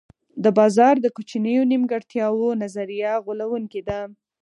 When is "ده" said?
3.87-3.99